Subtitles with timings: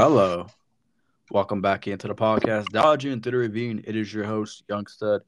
[0.00, 0.46] Hello.
[1.30, 3.84] Welcome back into the podcast, Dodging Through the Ravine.
[3.86, 5.20] It is your host, Young Stud,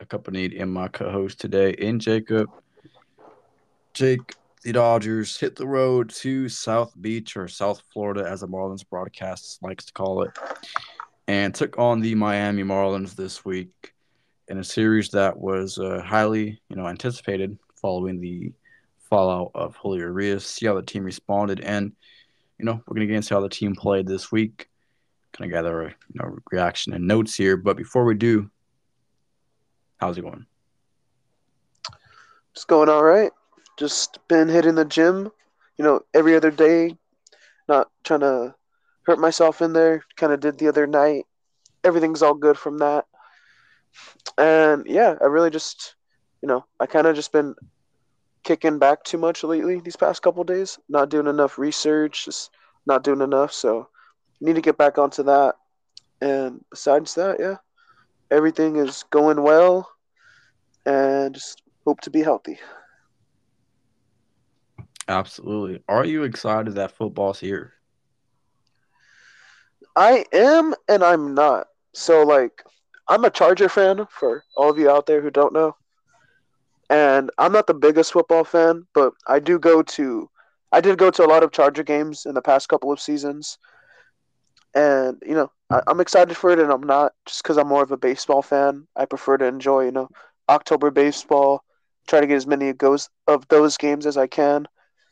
[0.00, 2.50] accompanied in my co-host today, in Jacob.
[3.94, 8.84] Jake, the Dodgers hit the road to South Beach or South Florida, as the Marlins
[8.86, 10.38] broadcast likes to call it,
[11.26, 13.94] and took on the Miami Marlins this week
[14.48, 18.52] in a series that was uh, highly, you know, anticipated following the
[19.08, 20.44] fallout of Julio Urias.
[20.44, 21.92] See how the team responded, and
[22.58, 24.68] you know, we're gonna get into how the team played this week.
[25.32, 28.50] Kind of gather a you know reaction and notes here, but before we do,
[29.98, 30.46] how's it going?
[32.52, 33.32] It's going all right.
[33.76, 35.30] Just been hitting the gym,
[35.76, 36.96] you know, every other day.
[37.68, 38.54] Not trying to
[39.06, 40.04] hurt myself in there.
[40.16, 41.24] Kind of did the other night.
[41.82, 43.06] Everything's all good from that.
[44.38, 45.96] And yeah, I really just,
[46.42, 47.54] you know, I kind of just been
[48.44, 50.78] kicking back too much lately these past couple days.
[50.88, 52.50] Not doing enough research, just
[52.86, 53.52] not doing enough.
[53.52, 53.88] So
[54.40, 55.56] need to get back onto that.
[56.20, 57.56] And besides that, yeah,
[58.30, 59.90] everything is going well,
[60.86, 62.58] and just hope to be healthy.
[65.08, 65.82] Absolutely.
[65.88, 67.74] Are you excited that football's here?
[69.96, 71.68] I am, and I'm not.
[71.92, 72.62] So like,
[73.08, 75.76] I'm a Charger fan for all of you out there who don't know.
[76.90, 80.28] And I'm not the biggest football fan, but I do go to
[80.74, 83.58] I did go to a lot of Charger games in the past couple of seasons.
[84.74, 87.84] And, you know, I, am excited for it and I'm not just because I'm more
[87.84, 88.88] of a baseball fan.
[88.96, 90.08] I prefer to enjoy, you know,
[90.48, 91.62] October baseball,
[92.08, 94.66] try to get as many of those, of those games as I can.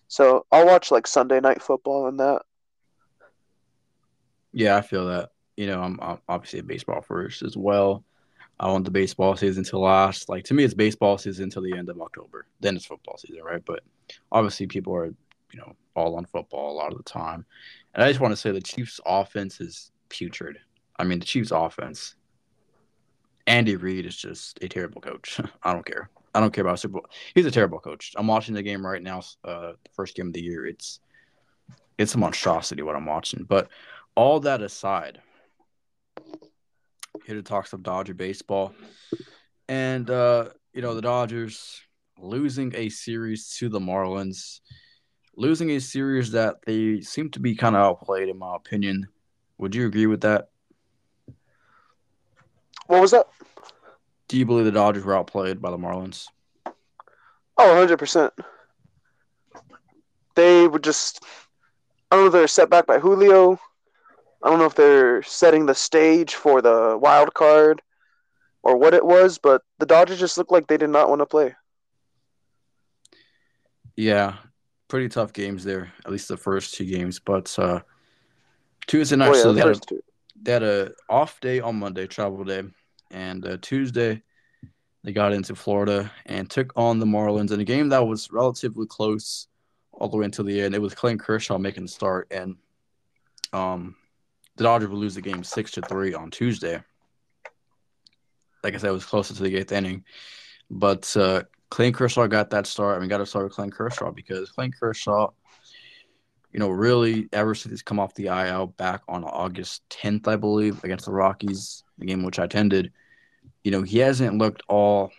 [0.09, 2.42] So I'll watch like Sunday night football and that.
[4.53, 5.31] Yeah, I feel that.
[5.57, 8.05] You know, I'm, I'm obviously a baseball first as well.
[8.63, 10.29] I want the baseball season to last.
[10.29, 12.47] Like to me, it's baseball season until the end of October.
[12.61, 13.63] Then it's football season, right?
[13.65, 13.83] But
[14.31, 17.45] obviously, people are you know all on football a lot of the time.
[17.95, 20.59] And I just want to say the Chiefs' offense is putrid.
[20.97, 22.14] I mean, the Chiefs' offense.
[23.48, 25.41] Andy Reid is just a terrible coach.
[25.65, 26.09] I don't care.
[26.33, 27.07] I don't care about Super Bowl.
[27.35, 28.15] He's a terrible coach.
[28.17, 29.23] I'm watching the game right now.
[29.45, 30.67] Uh, the first game of the year.
[30.67, 31.01] It's
[31.98, 33.42] it's a monstrosity what I'm watching.
[33.42, 33.69] But
[34.15, 35.20] all that aside,
[37.27, 38.75] here to talk some Dodger baseball.
[39.69, 41.81] And uh, you know, the Dodgers
[42.19, 44.61] losing a series to the Marlins,
[45.37, 49.09] losing a series that they seem to be kind of outplayed, in my opinion.
[49.59, 50.49] Would you agree with that?
[52.87, 53.27] What was that?
[54.29, 56.27] Do you believe the Dodgers were outplayed by the Marlins?
[57.59, 58.31] Oh, 100%.
[60.35, 61.23] They would just,
[62.11, 63.61] I don't know if they're set back by Julio.
[64.42, 67.80] I don't know if they're setting the stage for the wild card
[68.63, 71.27] or what it was, but the Dodgers just looked like they did not want to
[71.27, 71.55] play.
[73.97, 74.36] Yeah,
[74.89, 75.92] pretty tough games there.
[76.05, 77.80] At least the first two games, but uh,
[78.86, 79.80] Tuesday night, oh, yeah, so they had, a,
[80.42, 82.63] they had a off day on Monday, travel day,
[83.11, 84.23] and uh, Tuesday
[85.05, 88.86] they got into Florida and took on the Marlins in a game that was relatively
[88.86, 89.48] close
[89.92, 90.74] all the way until the end.
[90.74, 92.57] It was Clayton Kershaw making the start, and
[93.53, 93.97] um,
[94.57, 96.80] the Dodgers would lose the game six to three on Tuesday.
[98.63, 100.05] Like I said, it was closer to the eighth inning,
[100.70, 102.96] but uh, Clayton Kershaw got that start.
[102.96, 105.30] I mean, got to start with Clayton Kershaw because Clayton Kershaw,
[106.52, 110.36] you know, really ever since he's come off the IL back on August 10th, I
[110.36, 112.92] believe, against the Rockies, the game which I attended,
[113.64, 115.11] you know, he hasn't looked all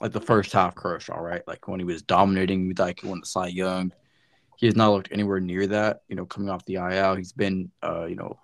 [0.00, 1.46] like the first half Kershaw, right?
[1.46, 3.92] Like when he was dominating, could win the Cy Young.
[4.56, 6.02] He has not looked anywhere near that.
[6.08, 8.38] You know, coming off the IL, he's been, uh, you know,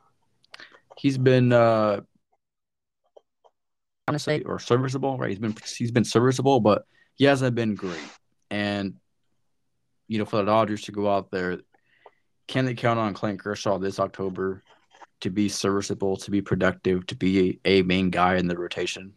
[0.98, 2.00] he's been uh
[4.08, 5.30] honestly or serviceable, right?
[5.30, 8.00] He's been he's been serviceable, but he hasn't been great.
[8.50, 8.94] And
[10.08, 11.58] you know, for the Dodgers to go out there,
[12.46, 14.62] can they count on Clayton Kershaw this October
[15.20, 19.12] to be serviceable, to be productive, to be a, a main guy in the rotation?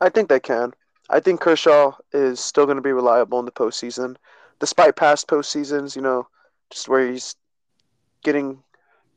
[0.00, 0.72] I think they can.
[1.10, 4.16] I think Kershaw is still going to be reliable in the postseason,
[4.60, 5.96] despite past postseasons.
[5.96, 6.28] You know,
[6.70, 7.34] just where he's
[8.22, 8.62] getting,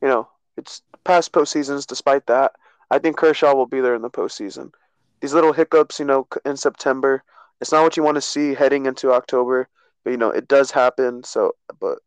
[0.02, 1.86] you know, it's past postseasons.
[1.86, 2.52] Despite that,
[2.90, 4.72] I think Kershaw will be there in the postseason.
[5.20, 7.22] These little hiccups, you know, in September,
[7.60, 9.68] it's not what you want to see heading into October,
[10.02, 11.24] but you know it does happen.
[11.24, 11.98] So, but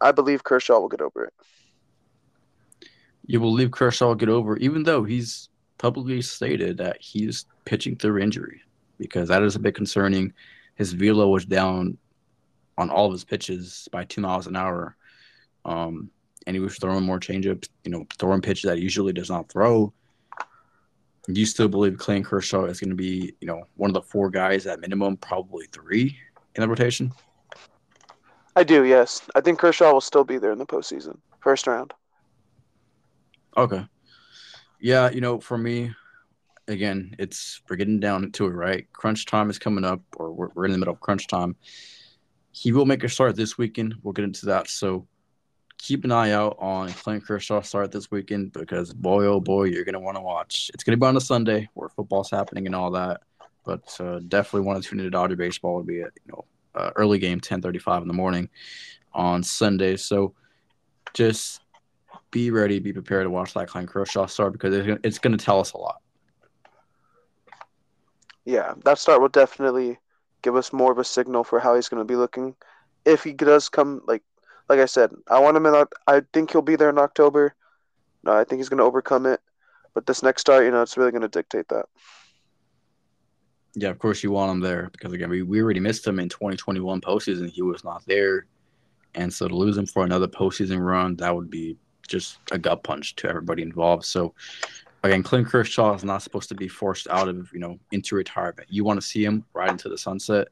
[0.00, 1.32] I believe Kershaw will get over it.
[3.26, 5.48] You believe Kershaw will get over, even though he's
[5.78, 8.62] publicly stated that he's pitching through injury,
[8.98, 10.32] because that is a bit concerning.
[10.76, 11.98] His velo was down
[12.76, 14.96] on all of his pitches by two miles an hour.
[15.64, 16.10] Um,
[16.46, 19.50] and he was throwing more changeups, you know, throwing pitches that he usually does not
[19.50, 19.92] throw.
[21.26, 24.02] Do you still believe Clayton Kershaw is going to be, you know, one of the
[24.02, 26.16] four guys at minimum, probably three
[26.54, 27.12] in the rotation?
[28.56, 28.84] I do.
[28.84, 31.94] Yes, I think Kershaw will still be there in the postseason, first round.
[33.56, 33.86] Okay.
[34.80, 35.94] Yeah, you know, for me,
[36.68, 38.86] again, it's we're getting down to it, right?
[38.92, 41.56] Crunch time is coming up, or we're, we're in the middle of crunch time.
[42.52, 43.94] He will make a start this weekend.
[44.02, 44.68] We'll get into that.
[44.68, 45.06] So
[45.84, 49.84] keep an eye out on Clint Kershaw start this weekend because boy, oh boy, you're
[49.84, 50.70] gonna want to watch.
[50.72, 53.20] It's gonna be on a Sunday where football's happening and all that,
[53.66, 55.78] but uh, definitely want to tune into Dodger baseball.
[55.78, 56.44] It'll be a you know
[56.74, 58.48] uh, early game, 10:35 in the morning
[59.12, 59.96] on Sunday.
[59.96, 60.34] So
[61.12, 61.60] just
[62.30, 65.60] be ready, be prepared to watch that Clint Kershaw start because it's going to tell
[65.60, 66.00] us a lot.
[68.46, 69.98] Yeah, that start will definitely
[70.40, 72.56] give us more of a signal for how he's going to be looking.
[73.04, 74.22] If he does come, like
[74.68, 75.84] like I said, I want him in.
[76.06, 77.54] I think he'll be there in October.
[78.22, 79.40] No, I think he's going to overcome it.
[79.92, 81.86] But this next start, you know, it's really going to dictate that.
[83.76, 86.28] Yeah, of course you want him there because again, we, we already missed him in
[86.28, 87.50] 2021 postseason.
[87.50, 88.46] He was not there,
[89.14, 91.76] and so to lose him for another postseason run, that would be
[92.06, 94.04] just a gut punch to everybody involved.
[94.04, 94.32] So
[95.02, 98.68] again, Clint Kershaw is not supposed to be forced out of you know into retirement.
[98.70, 100.48] You want to see him right into the sunset.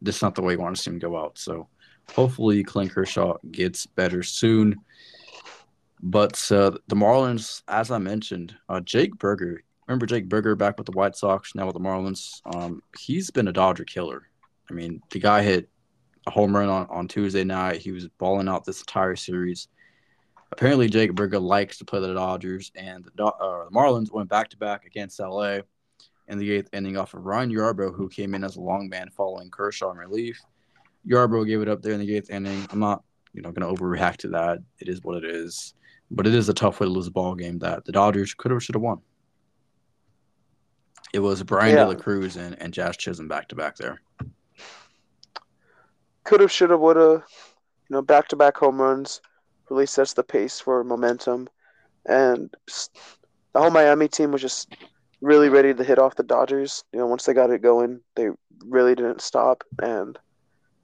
[0.00, 1.36] This is not the way you want to see him go out.
[1.36, 1.68] So
[2.12, 4.76] hopefully Clint Kershaw gets better soon.
[6.02, 9.62] But uh, the Marlins, as I mentioned, uh, Jake Burger.
[9.86, 12.40] Remember Jake Burger back with the White Sox, now with the Marlins.
[12.54, 14.28] Um, he's been a Dodger killer.
[14.70, 15.68] I mean, the guy hit
[16.26, 17.80] a home run on, on Tuesday night.
[17.80, 19.68] He was balling out this entire series
[20.52, 24.48] apparently Jake Burger likes to play the Dodgers, and the, uh, the Marlins went back
[24.50, 25.60] to back against LA
[26.28, 29.10] in the eighth inning off of Ryan Yarbrough, who came in as a long man
[29.10, 30.40] following Kershaw in relief.
[31.08, 32.66] Yarbrough gave it up there in the eighth inning.
[32.70, 33.02] I'm not,
[33.32, 34.58] you know, going to overreact to that.
[34.78, 35.74] It is what it is,
[36.10, 38.50] but it is a tough way to lose a ball game that the Dodgers could
[38.50, 39.00] have should have won.
[41.14, 41.84] It was Bryan yeah.
[41.84, 44.00] De La Cruz and, and Jazz Chisholm back to back there.
[46.24, 47.22] Could have, should have, would have,
[47.88, 49.22] you know, back to back home runs
[49.70, 51.48] really sets the pace for momentum.
[52.06, 54.74] And the whole Miami team was just
[55.20, 56.84] really ready to hit off the Dodgers.
[56.92, 58.28] You know, once they got it going, they
[58.66, 60.18] really didn't stop, and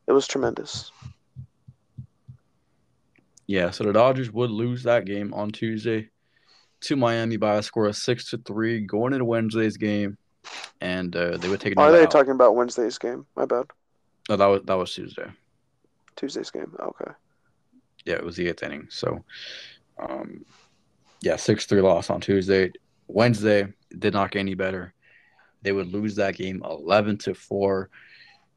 [0.06, 0.91] it was tremendous.
[3.47, 6.09] Yeah, so the Dodgers would lose that game on Tuesday
[6.81, 10.17] to Miami by a score of six to three, going into Wednesday's game,
[10.81, 11.79] and uh, they would take.
[11.79, 12.11] Are they out.
[12.11, 13.27] talking about Wednesday's game?
[13.37, 13.67] My bad.
[14.29, 15.27] No, that was that was Tuesday.
[16.17, 16.75] Tuesday's game.
[16.81, 17.11] Okay
[18.05, 18.87] yeah, it was the eighth inning.
[18.91, 19.25] So,
[19.99, 20.45] um,
[21.21, 22.73] yeah, six three loss on Tuesday.
[23.09, 23.69] Wednesday
[23.99, 24.95] did not get any better.
[25.62, 27.91] They would lose that game eleven to four,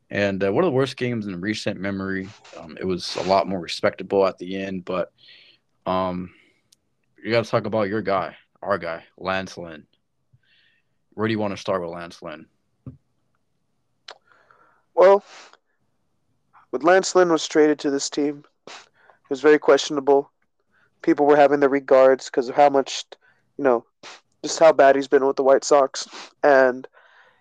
[0.09, 2.29] and uh, one of the worst games in recent memory.
[2.57, 5.11] Um, it was a lot more respectable at the end, but
[5.85, 6.31] um,
[7.23, 9.85] you got to talk about your guy, our guy, Lance Lynn.
[11.13, 12.45] Where do you want to start with Lance Lynn?
[14.93, 15.23] Well,
[16.71, 20.31] with Lance Lynn was traded to this team, it was very questionable.
[21.01, 23.05] People were having their regards because of how much,
[23.57, 23.85] you know,
[24.43, 26.07] just how bad he's been with the White Sox.
[26.43, 26.87] And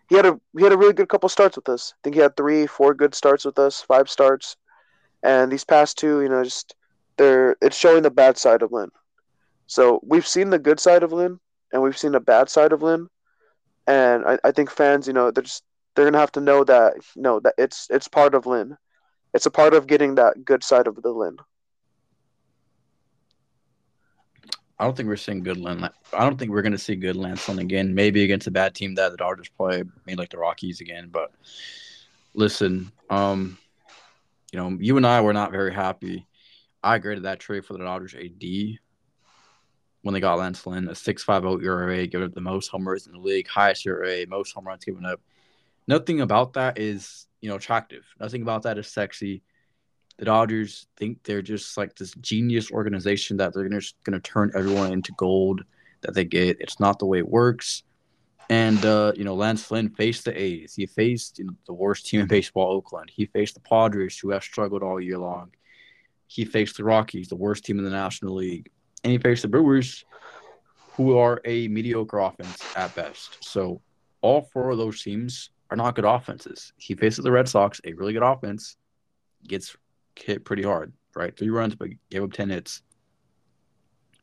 [0.09, 1.95] he had a he had a really good couple starts with us.
[1.95, 4.57] I think he had three, four good starts with us, five starts.
[5.23, 6.75] And these past two, you know, just
[7.17, 8.91] they're it's showing the bad side of Lynn.
[9.67, 11.41] So we've seen the good side of Lynn
[11.73, 13.09] and we've seen the bad side of Lynn.
[13.87, 15.65] And I, I think fans, you know, they're just
[15.95, 18.77] they're gonna have to know that you know that it's it's part of Lynn.
[19.35, 21.37] It's a part of getting that good side of the Lynn.
[24.79, 25.89] I don't think we're seeing good Lynn.
[26.13, 27.95] I don't think we're going to see good Lance Lynn again.
[27.95, 31.09] Maybe against a bad team that the Dodgers play, maybe like the Rockies again.
[31.11, 31.33] But
[32.35, 33.57] listen, um,
[34.53, 36.27] you know, you and I were not very happy.
[36.83, 38.79] I graded that trade for the Dodgers a D
[40.03, 43.19] when they got Lance Lynn, a 6.50 ERA, giving up the most homers in the
[43.19, 45.21] league, highest ERA, most home runs given up.
[45.89, 48.05] Nothing about that is you know attractive.
[48.21, 49.43] Nothing about that is sexy
[50.19, 54.51] the Dodgers think they're just like this genius organization that they're just going to turn
[54.55, 55.63] everyone into gold
[56.01, 56.61] that they get.
[56.61, 57.83] It's not the way it works.
[58.49, 60.75] And uh, you know, Lance Lynn faced the A's.
[60.75, 63.11] He faced you know, the worst team in baseball, Oakland.
[63.13, 65.51] He faced the Padres, who have struggled all year long.
[66.29, 68.71] He faced the Rockies, the worst team in the National League,
[69.05, 70.05] and he faced the Brewers,
[70.93, 73.45] who are a mediocre offense at best.
[73.45, 73.81] So
[74.23, 76.73] all four of those teams are not good offenses.
[76.77, 78.77] He faces the Red Sox, a really good offense,
[79.47, 79.77] gets
[80.19, 81.37] hit pretty hard, right?
[81.37, 82.83] Three runs, but gave up 10 hits.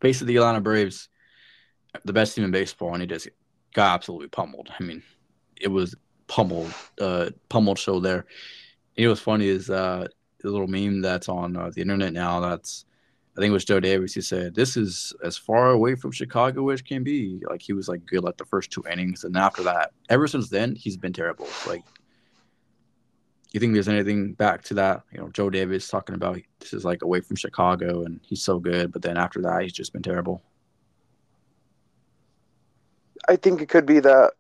[0.02, 1.10] Faced the Atlanta Braves,
[2.04, 3.30] the best team in baseball, and he just
[3.74, 4.70] got absolutely pummeled.
[4.80, 5.02] I mean,
[5.60, 5.96] it was
[6.28, 8.26] pummeled, uh, pummeled show there.
[8.96, 10.08] You know what's funny is uh,
[10.40, 12.40] the little meme that's on uh, the internet now.
[12.40, 12.86] That's
[13.36, 14.14] I think it was Joe Davis.
[14.14, 17.88] He said, "This is as far away from Chicago as can be." Like he was
[17.88, 21.14] like good like the first two innings, and after that, ever since then, he's been
[21.14, 21.48] terrible.
[21.68, 21.84] Like
[23.54, 25.04] you think there's anything back to that?
[25.12, 28.60] You know, Joe Davis talking about this is like away from Chicago and he's so
[28.60, 30.42] good, but then after that, he's just been terrible.
[33.30, 34.32] I think it could be that,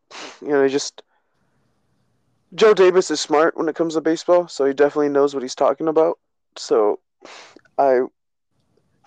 [0.41, 1.03] you know, just
[2.55, 5.55] Joe Davis is smart when it comes to baseball, so he definitely knows what he's
[5.55, 6.19] talking about.
[6.57, 6.99] So
[7.77, 8.01] I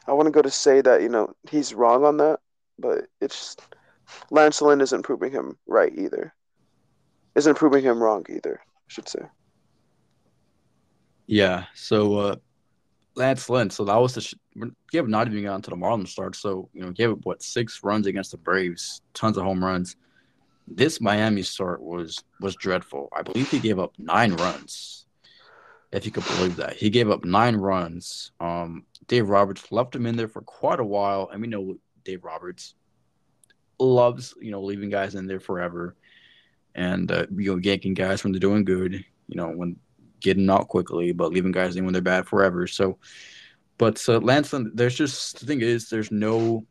[0.07, 2.39] I want to go to say that, you know, he's wrong on that,
[2.79, 3.57] but it's
[4.31, 6.33] Lance Lynn isn't proving him right either.
[7.35, 9.27] Isn't proving him wrong either, I should say.
[11.27, 11.65] Yeah.
[11.75, 12.37] So uh,
[13.17, 13.71] Lance Lynn.
[13.71, 14.21] So that was the.
[14.21, 14.35] Sh-
[14.95, 16.37] have not even gotten to the Marlins start.
[16.37, 19.97] So you know, gave up what six runs against the Braves, tons of home runs.
[20.69, 23.09] This Miami start was was dreadful.
[23.15, 25.07] I believe he gave up nine runs.
[25.93, 28.33] If you could believe that, he gave up nine runs.
[28.41, 32.25] Um, Dave Roberts left him in there for quite a while, and we know Dave
[32.25, 32.75] Roberts
[33.79, 35.97] loves you know leaving guys in there forever,
[36.75, 38.93] and uh, you know yanking guys when they're doing good.
[39.29, 39.77] You know when
[40.27, 42.67] getting out quickly, but leaving guys in when they're bad forever.
[42.67, 42.99] So,
[43.79, 46.67] but uh, Lance, there's just the thing is, there's no,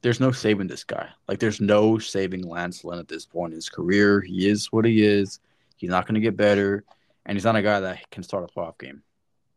[0.00, 1.10] there's no saving this guy.
[1.28, 4.22] Like, there's no saving Lance Lynn at this point in his career.
[4.22, 5.38] He is what he is.
[5.76, 6.82] He's not going to get better,
[7.26, 9.02] and he's not a guy that can start a playoff game,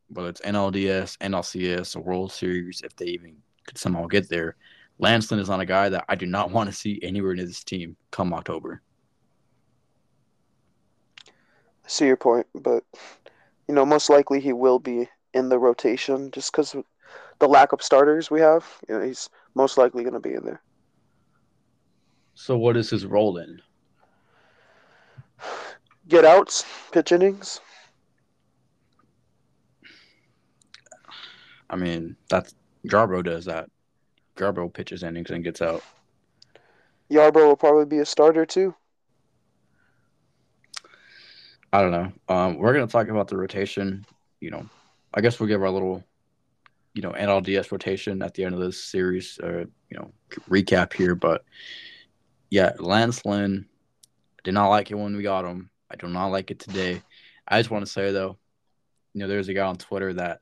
[0.10, 4.58] whether it's NLDS, NLCS, or World Series, if they even could somehow get there.
[5.00, 7.38] Lance Lynn is not a guy that I do not want to see anywhere in
[7.38, 8.82] this team come October.
[11.28, 11.32] I
[11.88, 12.84] see your point, but
[13.68, 16.76] you know, most likely he will be in the rotation just because
[17.40, 18.66] the lack of starters we have.
[18.88, 20.62] You know, he's most likely going to be in there.
[22.36, 23.62] So, what is his role in?
[26.08, 27.60] Get outs, pitch innings.
[31.70, 32.54] I mean, that's
[32.88, 33.70] Yarbrough does that.
[34.38, 35.84] Yarbrough pitches innings and gets out.
[37.10, 38.76] Yarbrough will probably be a starter too.
[41.76, 42.12] I don't know.
[42.34, 44.06] Um, we're gonna talk about the rotation.
[44.40, 44.66] You know,
[45.14, 46.06] I guess we'll give our little,
[46.94, 49.38] you know, NLDS rotation at the end of this series.
[49.44, 50.14] Uh, you know,
[50.50, 51.16] recap here.
[51.16, 51.44] But
[52.50, 53.66] yeah, Lance Lynn
[54.46, 55.70] did not like it when we got him.
[55.92, 57.02] I do not like it today.
[57.46, 58.38] I just want to say though,
[59.14, 60.40] you know, there's a guy on Twitter that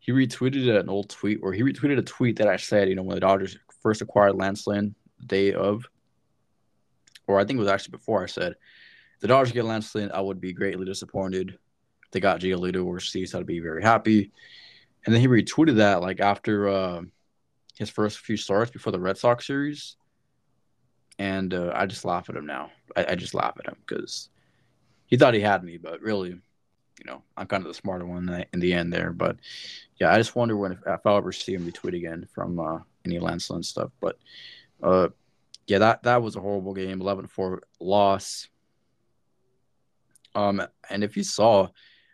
[0.00, 3.04] he retweeted an old tweet, or he retweeted a tweet that I said, you know,
[3.04, 5.88] when the Dodgers first acquired Lance Lynn, day of,
[7.28, 8.56] or I think it was actually before I said
[9.20, 11.50] the Dodgers get Lance Lynn, I would be greatly disappointed.
[12.04, 14.32] If they got Giolito or Cease, I'd be very happy.
[15.04, 17.02] And then he retweeted that like after uh,
[17.76, 19.96] his first few starts before the Red Sox series.
[21.18, 22.70] And uh, I just laugh at him now.
[22.96, 24.28] I, I just laugh at him because
[25.06, 28.46] he thought he had me, but really, you know, I'm kind of the smarter one
[28.52, 29.12] in the end there.
[29.12, 29.36] But
[30.00, 32.78] yeah, I just wonder when if, if I'll ever see him retweet again from uh,
[33.04, 33.90] any Lance Lynn stuff.
[34.00, 34.18] But
[34.82, 35.08] uh,
[35.66, 37.00] yeah, that that was a horrible game.
[37.00, 38.48] 11-4 loss.
[40.38, 41.66] Um, and if you saw,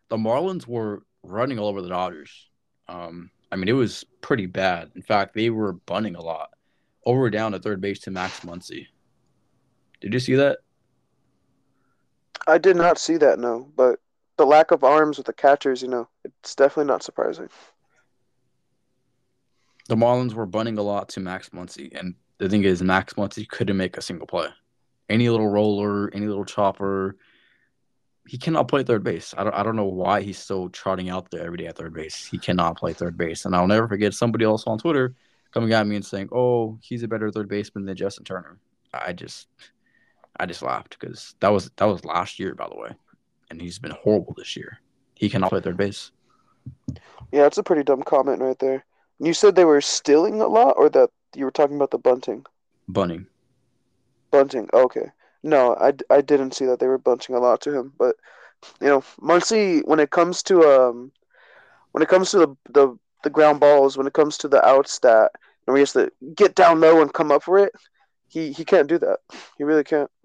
[0.08, 2.48] the Marlins were running all over the Dodgers.
[2.88, 4.90] Um, I mean, it was pretty bad.
[4.94, 6.48] In fact, they were bunting a lot.
[7.04, 8.86] Over down at third base to Max Muncy.
[10.00, 10.60] Did you see that?
[12.46, 13.70] I did not see that, no.
[13.76, 14.00] But
[14.38, 17.50] the lack of arms with the catchers, you know, it's definitely not surprising.
[19.88, 23.46] The Marlins were bunting a lot to Max Muncy, and the thing is, Max Muncy
[23.46, 24.48] couldn't make a single play.
[25.10, 27.16] Any little roller, any little chopper,
[28.26, 29.34] he cannot play third base.
[29.36, 31.94] I don't I don't know why he's still trotting out there every day at third
[31.94, 32.26] base.
[32.26, 33.44] He cannot play third base.
[33.44, 35.14] And I'll never forget somebody else on Twitter
[35.52, 38.58] coming at me and saying, "Oh, he's a better third baseman than Justin Turner."
[38.92, 39.48] I just
[40.38, 42.90] I just laughed because that was that was last year, by the way,
[43.50, 44.78] and he's been horrible this year.
[45.14, 46.10] He cannot play third base.
[47.30, 48.84] Yeah, it's a pretty dumb comment right there.
[49.20, 52.46] You said they were stealing a lot, or that you were talking about the bunting.
[52.88, 53.26] Bunting.
[54.30, 54.68] Bunting.
[54.72, 55.10] Okay.
[55.44, 58.16] No, I, I didn't see that they were bunching a lot to him, but
[58.80, 61.12] you know, Muncy when it comes to um
[61.92, 64.98] when it comes to the the, the ground balls, when it comes to the outs
[65.00, 65.32] that
[65.66, 67.72] and he has to get down low and come up for it,
[68.26, 69.18] he he can't do that.
[69.58, 70.10] He really can't.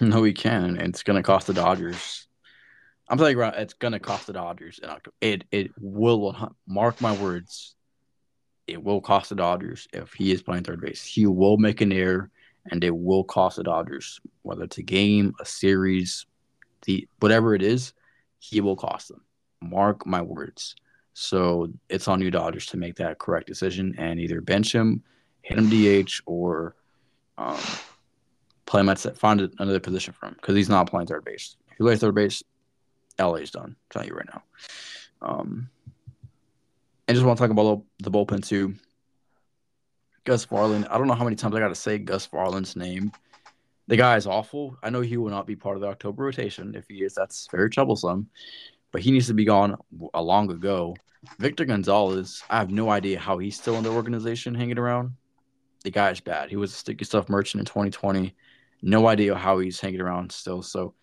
[0.00, 0.76] No, he can.
[0.78, 2.26] It's gonna cost the Dodgers.
[3.08, 5.14] I'm telling you, right, it's gonna cost the Dodgers in October.
[5.20, 6.34] It it will
[6.66, 7.76] mark my words.
[8.66, 11.04] It will cost the Dodgers if he is playing third base.
[11.04, 12.30] He will make an error
[12.70, 16.26] and it will cost the Dodgers, whether it's a game, a series,
[16.84, 17.92] the whatever it is,
[18.38, 19.22] he will cost them.
[19.60, 20.76] Mark my words.
[21.14, 25.02] So it's on you Dodgers to make that correct decision and either bench him,
[25.42, 26.76] hit him DH, or
[27.38, 27.58] um,
[28.66, 31.56] play him at find another position for him because he's not playing third base.
[31.70, 32.42] If he plays third base,
[33.18, 33.64] LA's done.
[33.64, 34.42] I'm telling you right now.
[35.22, 35.70] Um,
[37.08, 38.74] I just want to talk about the bullpen too.
[40.26, 40.88] Gus Varland.
[40.90, 43.12] I don't know how many times I got to say Gus Varland's name
[43.86, 44.76] The guy is awful.
[44.82, 46.74] I know he will not be part of the October rotation.
[46.74, 48.28] If he is, that's very troublesome.
[48.90, 49.76] But he needs to be gone
[50.12, 50.96] a long ago.
[51.38, 55.12] Victor Gonzalez, I have no idea how he's still in the organization hanging around.
[55.84, 56.50] The guy is bad.
[56.50, 58.34] He was a sticky stuff merchant in 2020.
[58.82, 60.62] No idea how he's hanging around still.
[60.62, 60.94] So,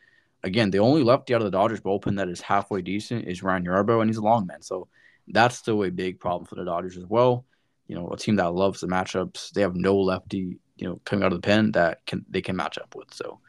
[0.44, 3.66] again, the only lefty out of the Dodgers bullpen that is halfway decent is Ryan
[3.66, 4.62] Yarbrough, and he's a long man.
[4.62, 4.90] So,
[5.30, 7.46] that's still a big problem for the Dodgers as well.
[7.94, 11.24] You know, a team that loves the matchups, they have no lefty, you know, coming
[11.24, 13.14] out of the pen that can they can match up with.
[13.14, 13.40] So,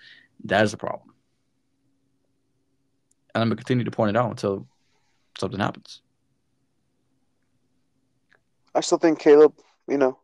[0.44, 1.14] that is a problem.
[3.34, 4.68] And I'm gonna continue to point it out until
[5.40, 6.02] something happens.
[8.74, 9.54] I still think Caleb,
[9.88, 10.18] you know,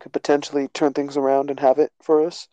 [0.00, 2.48] could potentially turn things around and have it for us.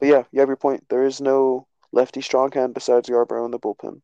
[0.00, 0.88] But yeah, you have your point.
[0.88, 4.00] There is no lefty strong hand besides Yarbrough in the bullpen.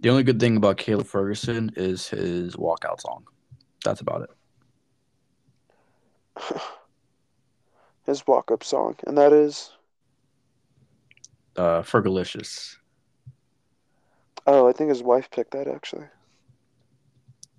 [0.00, 3.24] The only good thing about Caleb Ferguson is his walkout song.
[3.84, 4.28] That's about
[6.36, 6.54] it.
[8.06, 9.70] his walk up song, and that is
[11.56, 12.76] uh Fergalicious.
[14.46, 16.06] Oh, I think his wife picked that actually.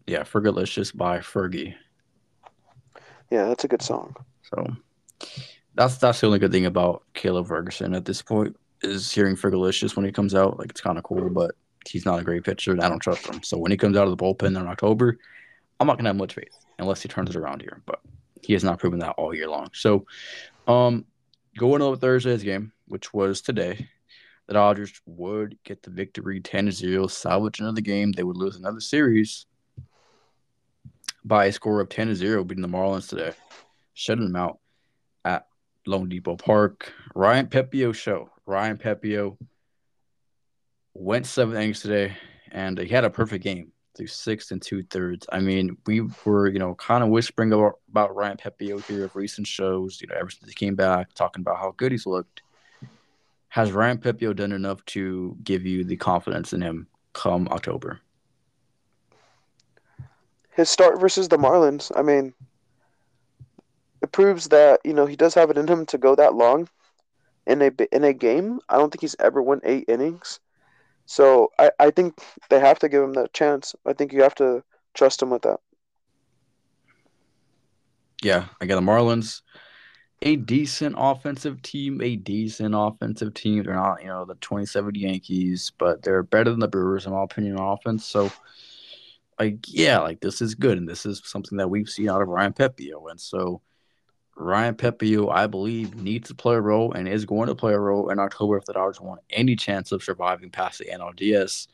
[0.08, 1.74] Yeah, Fergalicious by Fergie.
[3.32, 4.16] Yeah, that's a good song.
[4.44, 4.68] So
[5.76, 9.96] that's that's the only good thing about Caleb Ferguson at this point is hearing Fergalicious
[9.96, 10.60] when he comes out.
[10.60, 11.56] Like it's kind of cool, but
[11.90, 13.42] he's not a great pitcher, and I don't trust him.
[13.42, 15.18] So when he comes out of the bullpen in October,
[15.80, 17.82] I'm not gonna have much faith unless he turns it around here.
[17.86, 18.00] But
[18.42, 19.70] he has not proven that all year long.
[19.74, 20.06] So,
[20.68, 21.06] um,
[21.58, 23.90] going over Thursday's game, which was today,
[24.48, 28.12] the Dodgers would get the victory 10 0, salvage another game.
[28.12, 29.48] They would lose another series
[31.24, 33.32] by a score of 10 0, beating the Marlins today,
[33.94, 34.60] shutting them out
[35.24, 35.48] at
[35.88, 36.94] loanDepot Park.
[37.16, 38.30] Ryan Pepiot show.
[38.46, 39.38] Ryan Pepiot
[40.94, 42.16] went seven innings today,
[42.52, 45.26] and he had a perfect game through six and two thirds.
[45.32, 49.16] I mean, we were, you know, kind of whispering about, about Ryan Pepiot here of
[49.16, 52.42] recent shows, you know, ever since he came back, talking about how good he's looked.
[53.50, 58.02] Has Ryan Pepiot done enough to give you the confidence in him come October?
[60.52, 62.34] His start versus the Marlins, I mean,
[64.02, 66.70] it proves that you know he does have it in him to go that long
[67.48, 68.60] in a in a game.
[68.70, 70.40] I don't think he's ever won eight innings,
[71.06, 73.76] so I I think they have to give him that chance.
[73.86, 74.64] I think you have to
[74.94, 75.60] trust him with that.
[78.24, 79.42] Yeah, again, the Marlins
[80.22, 83.64] a decent offensive team, a decent offensive team.
[83.64, 87.24] They're not, you know, the 27 Yankees, but they're better than the Brewers, in my
[87.24, 88.06] opinion, on offense.
[88.06, 88.32] So,
[89.40, 90.78] like, yeah, like this is good.
[90.78, 93.12] And this is something that we've seen out of Ryan Pepiot.
[93.12, 93.62] And so,
[94.36, 97.80] Ryan Pepiot, I believe, needs to play a role and is going to play a
[97.80, 101.68] role in October if the Dodgers want any chance of surviving past the NLDS.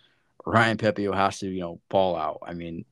[0.45, 2.39] Ryan Pepiot has to, you know, ball out.
[2.45, 2.85] I mean,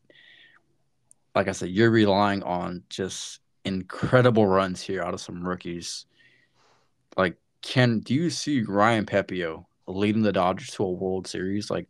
[1.35, 6.05] like I said, you're relying on just incredible runs here out of some rookies.
[7.15, 11.69] Like, can do you see Ryan Pepiot leading the Dodgers to a World Series?
[11.69, 11.87] Like,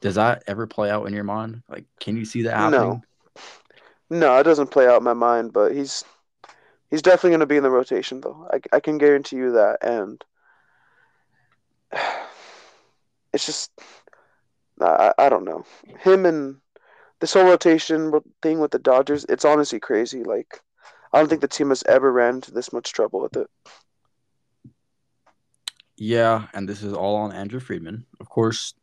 [0.00, 1.62] does that ever play out in your mind?
[1.68, 3.02] Like, can you see that happening?
[4.10, 5.52] No, no, it doesn't play out in my mind.
[5.52, 6.04] But he's
[6.94, 8.48] he's definitely going to be in the rotation, though.
[8.52, 9.78] I I can guarantee you that.
[9.82, 10.24] And
[13.32, 13.72] it's just
[14.80, 15.64] I I don't know
[16.00, 16.56] him and
[17.20, 20.22] this whole rotation thing with the Dodgers, it's honestly crazy.
[20.22, 20.60] Like,
[21.12, 23.48] I don't think the team has ever ran into this much trouble with it.
[25.96, 28.04] Yeah, and this is all on Andrew Friedman.
[28.20, 28.74] Of course,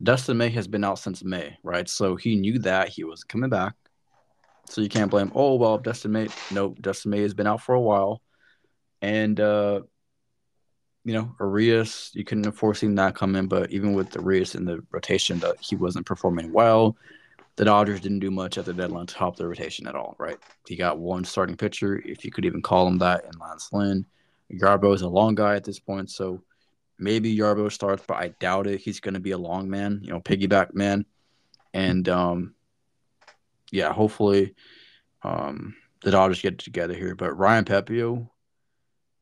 [0.00, 1.88] Dustin May has been out since May, right?
[1.88, 3.74] So he knew that he was coming back.
[4.66, 6.28] So you can't blame, oh, well, Dustin May.
[6.50, 8.22] Nope, Dustin May has been out for a while.
[9.02, 9.82] And, uh,
[11.04, 14.82] you know, Urias, you couldn't have foreseen that coming, but even with Urias in the
[14.90, 16.96] rotation, that he wasn't performing well
[17.56, 20.38] the Dodgers didn't do much at the deadline to help the rotation at all, right?
[20.66, 24.04] He got one starting pitcher, if you could even call him that, in Lance Lynn.
[24.52, 26.42] Yarbrough is a long guy at this point, so
[26.98, 28.80] maybe Yarbrough starts, but I doubt it.
[28.80, 31.06] He's going to be a long man, you know, piggyback man.
[31.72, 32.54] And um,
[33.74, 34.54] yeah, hopefully
[35.24, 37.16] um, the Dodgers get together here.
[37.16, 38.28] But Ryan Pepiot,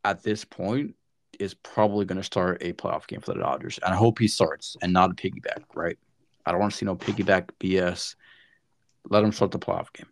[0.05, 0.95] at this point,
[1.39, 3.79] is probably going to start a playoff game for the Dodgers.
[3.83, 5.99] And I hope he starts and not a piggyback, right?
[6.45, 8.15] I don't want to see no piggyback BS.
[9.09, 10.09] Let him start the playoff game.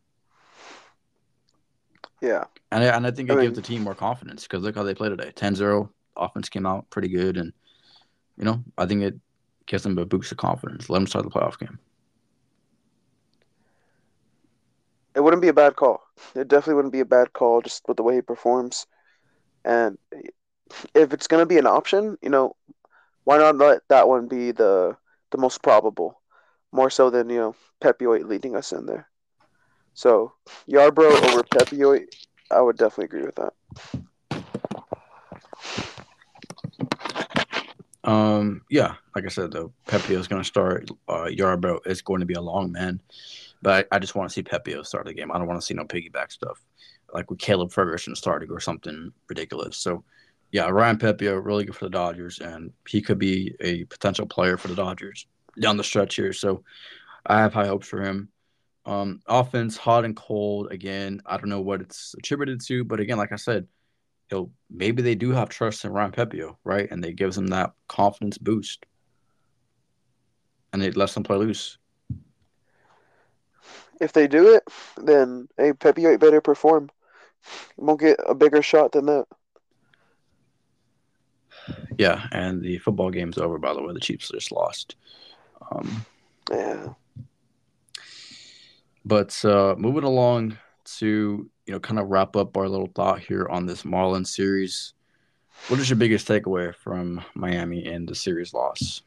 [2.22, 2.44] Yeah.
[2.72, 4.94] And I, and I think it gives the team more confidence because look how they
[4.94, 5.90] played today 10 0.
[6.16, 7.36] Offense came out pretty good.
[7.36, 7.52] And,
[8.38, 9.20] you know, I think it
[9.66, 10.88] gives them a boost of confidence.
[10.88, 11.78] Let them start the playoff game.
[15.14, 16.02] it wouldn't be a bad call.
[16.34, 18.86] It definitely wouldn't be a bad call just with the way he performs.
[19.64, 19.98] And
[20.94, 22.56] if it's going to be an option, you know,
[23.24, 24.96] why not let that one be the
[25.30, 26.20] the most probable,
[26.72, 29.08] more so than you know Pepiot leading us in there.
[29.94, 30.32] So
[30.68, 32.06] Yarbrough over Pepiot,
[32.50, 33.52] I would definitely agree with that.
[38.02, 40.90] Um, yeah, like I said though, is going to start.
[41.06, 43.00] Uh, Yarbrough is going to be a long man
[43.62, 45.30] but I, I just want to see Pepiot start the game.
[45.30, 46.62] I don't want to see no piggyback stuff
[47.12, 49.76] like with Caleb Ferguson starting or something ridiculous.
[49.76, 50.04] So,
[50.52, 54.56] yeah, Ryan Pepiot really good for the Dodgers, and he could be a potential player
[54.56, 55.26] for the Dodgers
[55.60, 56.32] down the stretch here.
[56.32, 56.62] So,
[57.26, 58.28] I have high hopes for him.
[58.86, 61.20] Um, offense hot and cold again.
[61.26, 63.66] I don't know what it's attributed to, but again, like I said,
[64.30, 66.90] you know, maybe they do have trust in Ryan Pepiot, right?
[66.90, 68.86] And they gives them that confidence boost.
[70.72, 71.78] And it lets them play loose.
[74.00, 74.64] If they do it,
[74.96, 76.90] then hey, Pepiot better perform.
[77.76, 79.26] won't get a bigger shot than that.
[81.98, 83.58] Yeah, and the football game's over.
[83.58, 84.96] By the way, the Chiefs just lost.
[85.70, 86.06] Um,
[86.50, 86.88] yeah.
[89.04, 90.58] But uh, moving along
[90.98, 94.94] to you know, kind of wrap up our little thought here on this Marlins series.
[95.68, 99.02] What is your biggest takeaway from Miami and the series loss?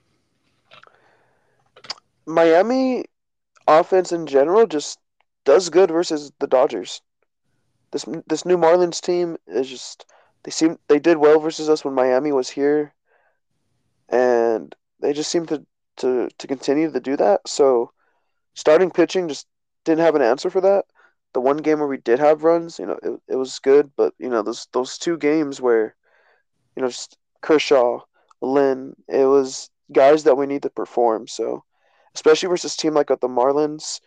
[2.26, 3.06] Miami
[3.68, 5.00] offense in general just
[5.46, 7.02] does good versus the Dodgers.
[7.92, 10.06] This this new Marlins team is just
[10.44, 12.94] they seem they did well versus us when Miami was here,
[14.10, 15.66] and they just seem to
[15.98, 17.48] to to continue to do that.
[17.48, 17.92] So,
[18.54, 19.48] starting pitching just
[19.86, 20.86] didn't have an answer for that
[21.34, 24.14] the one game where we did have runs, you know, it, it was good, but
[24.20, 25.96] you know, those those two games where,
[26.76, 28.00] you know, just Kershaw,
[28.42, 31.28] Lynn, it was guys that we need to perform.
[31.28, 31.64] So,
[32.16, 34.00] especially versus a team like the Marlins,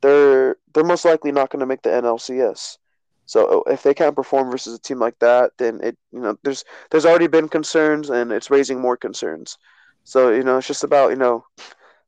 [0.00, 2.78] they're they're most likely not going to make the NLCS.
[3.26, 6.36] So oh, if they can't perform versus a team like that, then it you know
[6.42, 9.58] there's there's already been concerns and it's raising more concerns.
[10.04, 11.44] So you know it's just about you know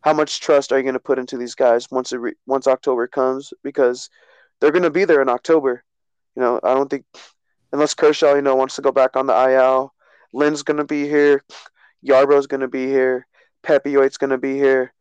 [0.03, 2.67] how much trust are you going to put into these guys once it re- once
[2.67, 4.11] October comes because
[4.61, 5.85] they're going to be there in October.
[6.37, 7.05] You know, I don't think
[7.73, 9.93] unless Kershaw, you know, wants to go back on the IL,
[10.33, 11.43] Lynn's going to be here,
[12.07, 13.27] Yarbrough's going to be here,
[13.63, 14.93] Pepe Pepiot's going to be here,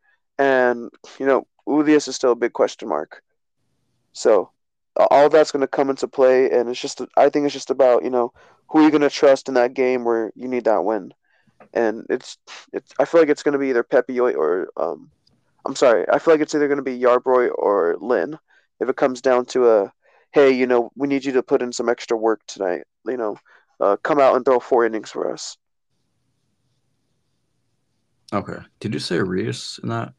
[0.42, 3.22] and you know, Urias is still a big question mark.
[4.12, 4.50] So
[4.96, 8.02] all that's going to come into play, and it's just I think it's just about
[8.02, 8.32] you know
[8.68, 11.14] who you're going to trust in that game where you need that win,
[11.72, 12.38] and it's
[12.72, 15.10] it's I feel like it's going to be either Pepiot or um,
[15.64, 18.38] I'm sorry, I feel like it's either going to be Yarbrough or Lynn
[18.80, 19.92] if it comes down to a
[20.32, 23.36] hey, you know, we need you to put in some extra work tonight, you know,
[23.80, 25.58] uh, come out and throw four innings for us.
[28.32, 28.58] Okay.
[28.80, 30.14] Did you say Urias in that?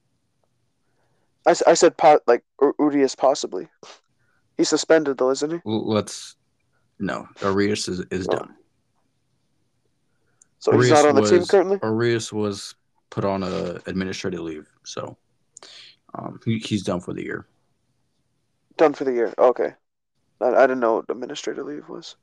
[1.45, 2.43] I, I said pot like
[2.79, 3.67] Urias possibly.
[4.57, 5.59] He's suspended though, isn't he?
[5.65, 6.35] Let's
[6.99, 7.27] no.
[7.41, 8.37] Urias is, is oh.
[8.37, 8.55] done.
[10.59, 11.79] So Urias he's not on the was, team currently.
[11.83, 12.75] Urias was
[13.09, 15.17] put on a administrative leave, so
[16.15, 17.45] um, he, he's done for the year.
[18.77, 19.33] Done for the year.
[19.37, 19.73] Okay.
[20.39, 22.15] I, I didn't know what administrative leave was.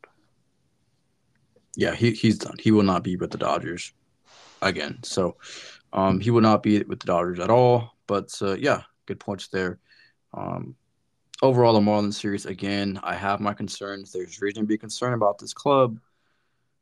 [1.76, 2.56] Yeah, he, he's done.
[2.58, 3.92] He will not be with the Dodgers
[4.62, 4.98] again.
[5.04, 5.36] So
[5.92, 7.92] um, he will not be with the Dodgers at all.
[8.06, 9.78] But uh, yeah, good points there.
[10.34, 10.76] Um,
[11.42, 14.12] overall, the Marlins series, again, I have my concerns.
[14.12, 15.98] There's reason to be concerned about this club.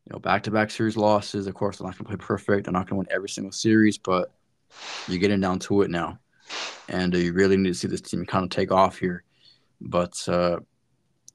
[0.07, 1.47] You know, back to back series losses.
[1.47, 2.65] Of course, they're not going to play perfect.
[2.65, 4.33] They're not going to win every single series, but
[5.07, 6.19] you're getting down to it now.
[6.89, 9.25] And uh, you really need to see this team kind of take off here.
[9.81, 10.61] But uh,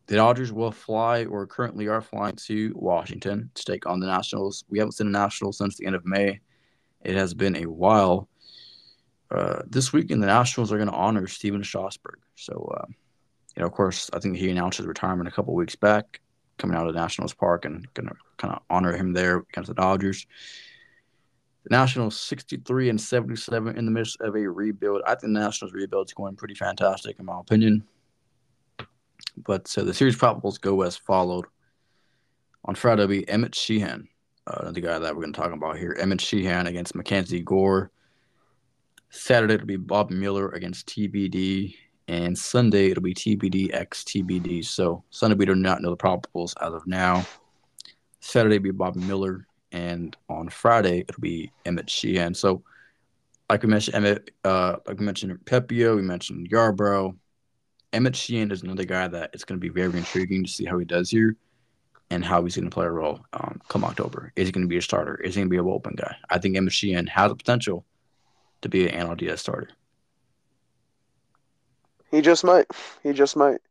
[0.07, 4.65] the Dodgers will fly, or currently are flying to Washington to take on the Nationals.
[4.69, 6.39] We haven't seen the Nationals since the end of May.
[7.03, 8.27] It has been a while.
[9.33, 12.19] Uh, this weekend, the Nationals are going to honor Stephen Strasburg.
[12.35, 12.85] So, uh,
[13.55, 16.21] you know, of course, I think he announced his retirement a couple weeks back,
[16.57, 19.73] coming out of Nationals Park, and going to kind of honor him there against the
[19.73, 20.27] Dodgers.
[21.63, 25.01] The Nationals 63 and 77 in the midst of a rebuild.
[25.05, 27.83] I think the Nationals rebuild is going pretty fantastic, in my opinion.
[29.37, 31.45] But so the series probables go as followed.
[32.65, 34.07] On Friday, will be Emmett Sheehan,
[34.47, 35.97] uh, the guy that we're going to talk about here.
[35.99, 37.91] Emmett Sheehan against MacKenzie Gore.
[39.15, 41.75] Saturday, it'll be Bob Miller against TBD.
[42.07, 44.65] And Sunday, it'll be TBD x TBD.
[44.65, 47.23] So Sunday, we do not know the probables as of now.
[48.21, 49.47] Saturday, will be Bob Miller.
[49.71, 52.33] And on Friday, it'll be Emmett Sheehan.
[52.33, 52.63] So,
[53.49, 57.15] like we mentioned, Emmett, uh, like we mentioned Pepiot, we mentioned Yarbrough,
[57.93, 60.79] Emmett Sheehan is another guy that it's going to be very intriguing to see how
[60.79, 61.35] he does here
[62.09, 64.33] and how he's going to play a role um, come October.
[64.35, 65.15] Is he going to be a starter?
[65.21, 66.15] Is he going to be a open guy?
[66.31, 67.85] I think Emmett Sheehan has the potential
[68.63, 69.69] to be an NLDS starter.
[72.11, 72.67] He just might.
[73.01, 73.61] He just might.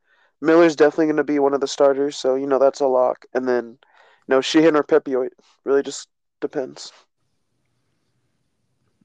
[0.40, 3.24] Miller's definitely going to be one of the starters, so you know that's a lock.
[3.34, 3.78] And then,
[4.26, 5.32] you know, Sheehan or Pepiot, it
[5.64, 6.08] really just
[6.40, 6.92] depends.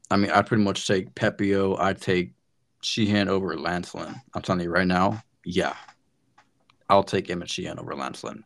[0.10, 1.80] I mean, I'd pretty much take Pepiot.
[1.80, 2.34] I'd take
[2.82, 4.16] Sheehan over Lance Lynn.
[4.34, 5.76] I'm telling you right now, yeah.
[6.90, 8.44] I'll take Emmett Sheehan over Lance Lynn.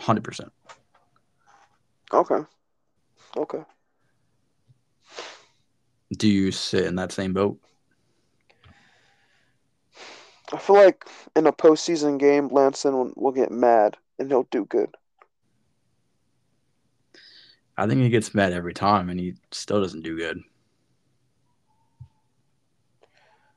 [0.00, 0.50] 100%.
[2.12, 2.40] Okay.
[3.36, 3.62] Okay.
[6.12, 7.58] Do you sit in that same boat?
[10.52, 11.04] I feel like
[11.36, 14.96] in a postseason game, Lanson will, will get mad and he'll do good.
[17.76, 20.42] I think he gets mad every time and he still doesn't do good.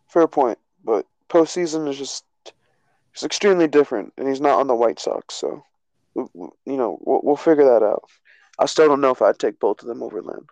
[0.07, 2.23] Fair point, but postseason is just
[3.13, 5.63] it's extremely different, and he's not on the White Sox, so
[6.15, 8.03] you know we'll, we'll figure that out.
[8.59, 10.45] I still don't know if I'd take both of them over Len.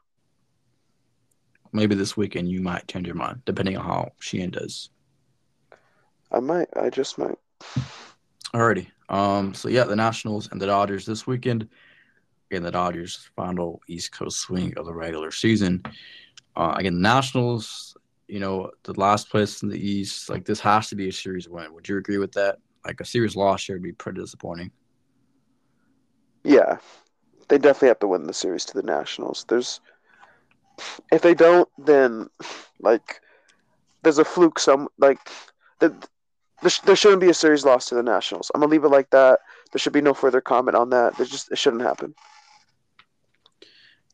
[1.73, 4.89] Maybe this weekend you might change your mind, depending on how Sheehan does.
[6.31, 6.67] I might.
[6.75, 7.37] I just might.
[8.53, 8.87] Alrighty.
[9.09, 9.53] Um.
[9.53, 11.67] So yeah, the Nationals and the Dodgers this weekend.
[12.49, 15.83] Again, the Dodgers' final East Coast swing of the regular season.
[16.55, 17.95] Uh, again, the Nationals.
[18.27, 20.29] You know, the last place in the East.
[20.29, 21.73] Like this has to be a series win.
[21.73, 22.59] Would you agree with that?
[22.85, 24.71] Like a series loss here would be pretty disappointing.
[26.43, 26.77] Yeah,
[27.49, 29.45] they definitely have to win the series to the Nationals.
[29.47, 29.81] There's
[31.11, 32.29] if they don't, then
[32.79, 33.21] like
[34.03, 34.59] there's a fluke.
[34.59, 35.19] Some like
[35.79, 35.95] the,
[36.85, 38.51] there shouldn't be a series loss to the Nationals.
[38.53, 39.39] I'm gonna leave it like that.
[39.71, 41.17] There should be no further comment on that.
[41.17, 42.13] There's just it shouldn't happen.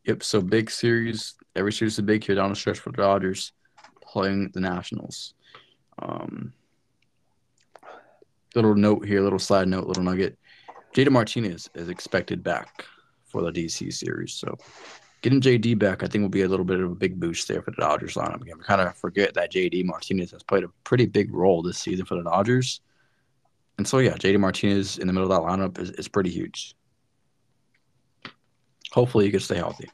[0.05, 0.23] Yep.
[0.23, 1.35] So big series.
[1.55, 3.51] Every series is big here down the stretch for the Dodgers
[4.01, 5.33] playing the Nationals.
[5.99, 6.53] Um,
[8.55, 10.37] little note here, little side note, little nugget.
[10.93, 12.85] JD Martinez is expected back
[13.25, 14.33] for the DC series.
[14.33, 14.57] So
[15.27, 17.61] getting JD back, I think, will be a little bit of a big boost there
[17.61, 18.41] for the Dodgers lineup.
[18.41, 21.77] Again, we kind of forget that JD Martinez has played a pretty big role this
[21.77, 22.79] season for the Dodgers.
[23.77, 26.75] And so, yeah, JD Martinez in the middle of that lineup is, is pretty huge.
[28.93, 29.89] Hopefully, he can stay healthy.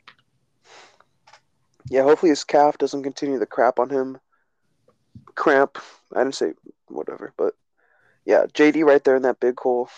[1.90, 4.20] Yeah, hopefully his calf doesn't continue the crap on him.
[5.34, 5.80] Cramp.
[6.16, 6.54] I didn't say
[6.90, 7.56] whatever, but
[8.24, 9.90] yeah, JD right there in that big hole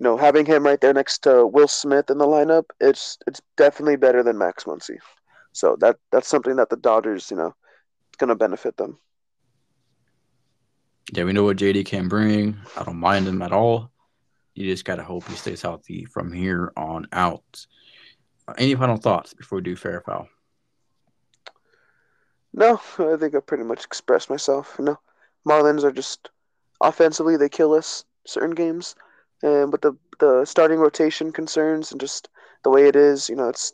[0.00, 3.42] you know, having him right there next to Will Smith in the lineup, it's it's
[3.58, 4.96] definitely better than Max Muncy.
[5.52, 7.54] So that that's something that the Dodgers, you know,
[8.16, 8.98] going to benefit them.
[11.12, 12.56] Yeah, we know what JD can bring.
[12.78, 13.90] I don't mind him at all.
[14.54, 17.66] You just got to hope he stays healthy from here on out.
[18.48, 20.28] Uh, any final thoughts before we do fair foul?
[22.54, 24.76] No, I think I pretty much expressed myself.
[24.78, 25.00] You know,
[25.46, 26.30] Marlins are just
[26.80, 28.94] offensively they kill us certain games
[29.42, 32.28] and with the the starting rotation concerns and just
[32.62, 33.72] the way it is, you know, it's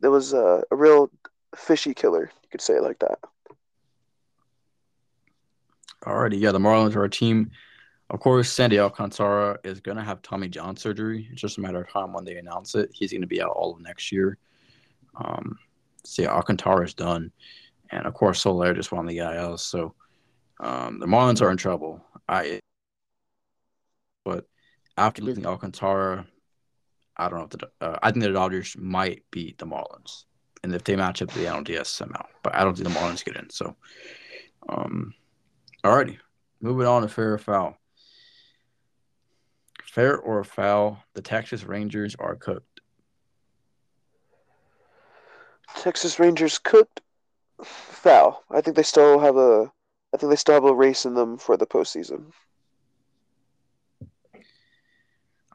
[0.00, 1.10] there was a, a real
[1.56, 2.30] fishy killer.
[2.42, 3.18] You could say it like that.
[6.04, 7.50] Alrighty, yeah, the Marlins are a team.
[8.08, 11.28] Of course, Sandy Alcantara is going to have Tommy John surgery.
[11.30, 12.90] It's just a matter of time when they announce it.
[12.92, 14.36] He's going to be out all of next year.
[15.16, 15.58] Um,
[16.18, 17.30] yeah, Alcantara is done,
[17.90, 19.58] and of course Soler just won the IL.
[19.58, 19.94] So
[20.58, 22.02] um, the Marlins are in trouble.
[22.28, 22.69] I, but
[25.00, 26.26] after losing Alcantara,
[27.16, 30.24] I don't know if the uh, I think the Dodgers might beat the Marlins,
[30.62, 33.36] and if they match up the NLDS somehow, but I don't think the Marlins get
[33.36, 33.48] in.
[33.50, 33.74] So,
[34.68, 35.14] um,
[35.82, 36.18] alrighty,
[36.60, 37.76] moving on to fair or foul.
[39.84, 42.80] Fair or foul, the Texas Rangers are cooked.
[45.76, 47.00] Texas Rangers cooked.
[47.64, 48.42] Foul.
[48.50, 49.72] I think they still have a.
[50.12, 52.32] I think they still have a race in them for the postseason.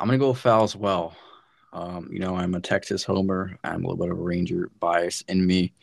[0.05, 1.15] I'm gonna go foul as well.
[1.73, 3.57] Um, you know, I'm a Texas homer.
[3.63, 5.73] I'm a little bit of a Ranger bias in me.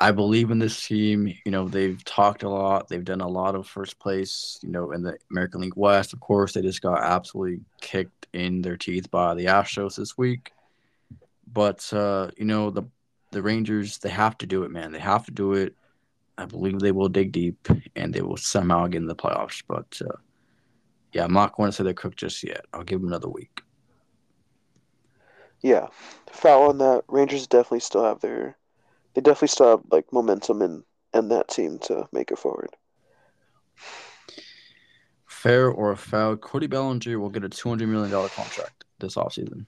[0.00, 1.26] I believe in this team.
[1.44, 2.86] You know, they've talked a lot.
[2.86, 4.60] They've done a lot of first place.
[4.62, 6.12] You know, in the American League West.
[6.12, 10.52] Of course, they just got absolutely kicked in their teeth by the Astros this week.
[11.52, 12.84] But uh, you know, the
[13.32, 14.92] the Rangers, they have to do it, man.
[14.92, 15.74] They have to do it.
[16.38, 19.64] I believe they will dig deep and they will somehow get in the playoffs.
[19.66, 20.14] But uh,
[21.12, 22.64] yeah, I'm not going to say they're cooked just yet.
[22.72, 23.62] I'll give them another week.
[25.60, 25.88] Yeah,
[26.30, 27.04] foul on that.
[27.08, 28.56] Rangers definitely still have their,
[29.14, 30.82] they definitely still have like momentum in
[31.14, 32.70] and that team to make it forward.
[35.26, 36.36] Fair or foul?
[36.36, 39.66] Cody Bellinger will get a two hundred million dollar contract this offseason.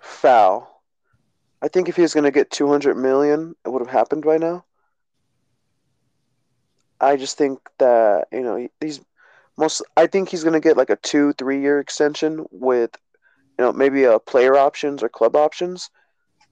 [0.00, 0.82] Foul.
[1.62, 4.24] I think if he was going to get two hundred million, it would have happened
[4.24, 4.64] by now.
[7.00, 9.00] I just think that you know he's
[9.56, 9.82] most.
[9.96, 12.90] I think he's going to get like a two, three year extension with
[13.58, 15.90] you know maybe a player options or club options,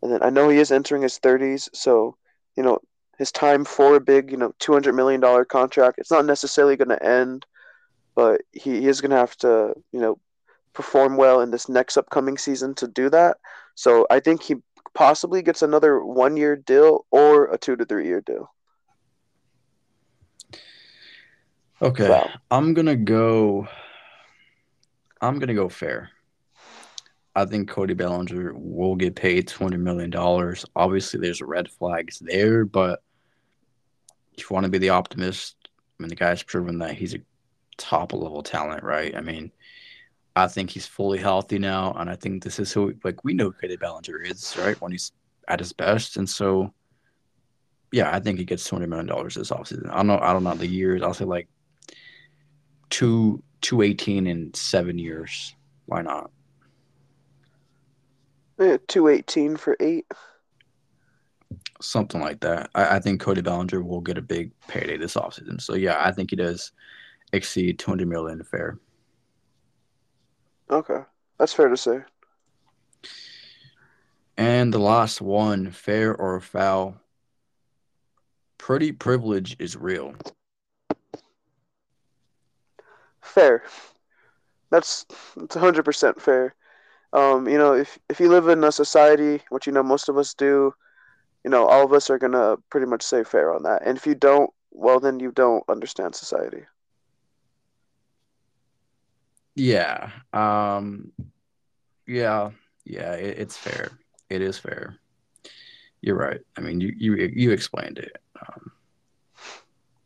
[0.02, 2.16] and then I know he is entering his thirties, so
[2.56, 2.78] you know
[3.18, 5.98] his time for a big you know two hundred million dollar contract.
[5.98, 7.46] It's not necessarily going to end,
[8.14, 10.18] but he, he is going to have to you know
[10.72, 13.36] perform well in this next upcoming season to do that.
[13.74, 14.56] So I think he
[14.94, 18.50] possibly gets another one year deal or a two to three year deal.
[21.80, 22.08] Okay.
[22.50, 23.68] I'm gonna go
[25.20, 26.10] I'm gonna go fair.
[27.34, 30.64] I think Cody Bellinger will get paid twenty million dollars.
[30.74, 33.00] Obviously, there's red flags there, but
[34.32, 37.20] if you want to be the optimist, I mean, the guy's proven that he's a
[37.76, 39.14] top level talent, right?
[39.16, 39.52] I mean,
[40.34, 43.52] I think he's fully healthy now, and I think this is who like we know
[43.52, 44.80] Cody Bellinger is, right?
[44.80, 45.12] When he's
[45.46, 46.72] at his best, and so
[47.92, 49.90] yeah, I think he gets twenty million dollars this offseason.
[49.90, 51.02] I don't know, I don't know the years.
[51.02, 51.48] I'll say like
[52.90, 55.54] two two eighteen in seven years.
[55.86, 56.30] Why not?
[58.58, 60.06] Yeah, two eighteen for eight.
[61.80, 62.70] Something like that.
[62.74, 65.60] I, I, think Cody Bellinger will get a big payday this offseason.
[65.60, 66.72] So yeah, I think he does
[67.32, 68.78] exceed two hundred million fair.
[70.70, 71.00] Okay.
[71.38, 72.00] That's fair to say.
[74.36, 76.96] And the last one, fair or foul.
[78.58, 80.14] Pretty privilege is real.
[83.28, 83.62] Fair.
[84.70, 86.54] That's it's hundred percent fair.
[87.12, 90.18] Um, you know, if if you live in a society, which you know most of
[90.18, 90.74] us do,
[91.44, 93.82] you know, all of us are gonna pretty much say fair on that.
[93.84, 96.64] And if you don't, well, then you don't understand society.
[99.54, 100.10] Yeah.
[100.32, 101.12] Um.
[102.06, 102.50] Yeah.
[102.84, 103.14] Yeah.
[103.14, 103.90] It, it's fair.
[104.30, 104.96] It is fair.
[106.00, 106.40] You're right.
[106.56, 108.16] I mean, you you you explained it.
[108.40, 108.72] Um,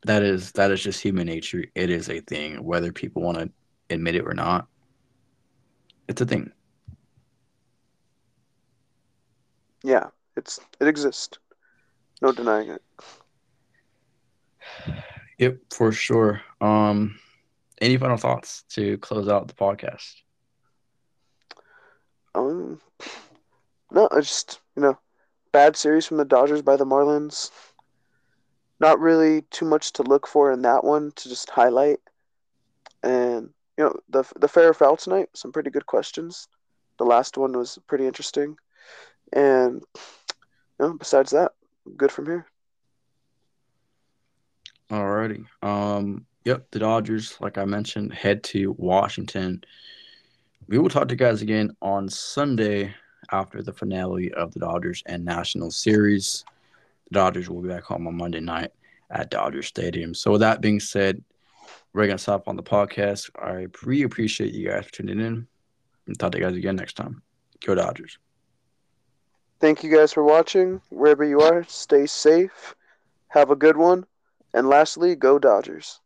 [0.05, 1.65] that is that is just human nature.
[1.75, 3.51] It is a thing, whether people want to
[3.91, 4.67] admit it or not.
[6.09, 6.53] It's a thing.
[9.83, 11.39] Yeah, it's it exists.
[12.21, 12.83] No denying it.
[15.39, 16.43] Yep, for sure.
[16.61, 17.19] Um,
[17.81, 20.15] any final thoughts to close out the podcast?
[22.35, 22.81] Um,
[23.91, 24.99] no, I just you know,
[25.53, 27.51] bad series from the Dodgers by the Marlins.
[28.83, 32.01] Not really too much to look for in that one to just highlight.
[33.05, 36.49] And you know, the the fair foul tonight, some pretty good questions.
[36.99, 38.57] The last one was pretty interesting.
[39.33, 40.01] And you
[40.81, 41.53] know, besides that,
[41.97, 42.47] good from here.
[44.91, 45.47] Alrighty.
[45.63, 49.63] Um, yep, the Dodgers, like I mentioned, head to Washington.
[50.67, 52.95] We will talk to you guys again on Sunday
[53.31, 56.45] after the finale of the Dodgers and National Series.
[57.13, 58.71] The Dodgers will be back home on Monday night
[59.11, 60.15] at Dodger Stadium.
[60.15, 61.23] So, with that being said,
[61.93, 63.29] we're going to stop on the podcast.
[63.37, 65.47] I really appreciate you guys for tuning in.
[66.07, 67.21] And talk to you guys again next time.
[67.67, 68.17] Go Dodgers.
[69.61, 70.81] Thank you guys for watching.
[70.89, 72.75] Wherever you are, stay safe.
[73.29, 74.07] Have a good one.
[74.55, 76.01] And lastly, go Dodgers.